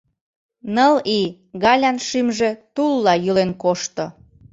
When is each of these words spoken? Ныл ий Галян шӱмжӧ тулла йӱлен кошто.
Ныл 0.75 0.95
ий 1.17 1.27
Галян 1.63 1.97
шӱмжӧ 2.07 2.49
тулла 2.75 3.13
йӱлен 3.25 3.51
кошто. 3.63 4.05